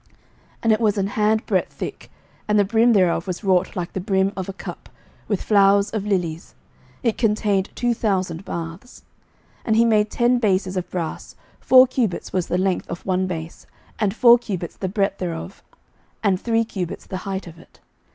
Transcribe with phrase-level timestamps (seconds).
[0.01, 0.09] 11:007:026
[0.63, 2.09] And it was an hand breadth thick,
[2.47, 4.89] and the brim thereof was wrought like the brim of a cup,
[5.27, 6.55] with flowers of lilies:
[7.03, 9.03] it contained two thousand baths.
[9.59, 13.27] 11:007:027 And he made ten bases of brass; four cubits was the length of one
[13.27, 13.67] base,
[13.99, 15.61] and four cubits the breadth thereof,
[16.23, 17.79] and three cubits the height of it.